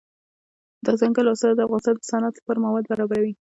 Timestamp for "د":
1.57-1.61, 2.03-2.07